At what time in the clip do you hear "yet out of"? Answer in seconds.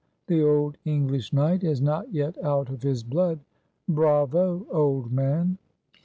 2.11-2.81